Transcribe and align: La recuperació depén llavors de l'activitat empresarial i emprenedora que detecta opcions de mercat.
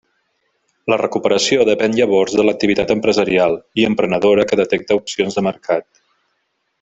La 0.91 0.97
recuperació 1.01 1.67
depén 1.69 1.97
llavors 1.99 2.37
de 2.39 2.45
l'activitat 2.47 2.95
empresarial 2.95 3.59
i 3.83 3.87
emprenedora 3.93 4.47
que 4.53 4.59
detecta 4.65 5.01
opcions 5.05 5.39
de 5.41 5.45
mercat. 5.53 5.89